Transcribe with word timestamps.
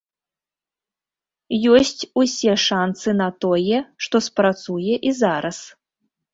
Ёсць 1.73 2.01
усе 2.23 2.57
шанцы 2.65 3.09
на 3.21 3.29
тое, 3.47 3.77
што 4.07 4.25
спрацуе 4.31 4.93
і 5.13 5.17
зараз. 5.23 5.57